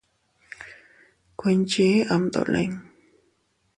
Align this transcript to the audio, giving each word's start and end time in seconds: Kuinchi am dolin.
Kuinchi 1.41 1.87
am 2.13 2.23
dolin. 2.33 2.71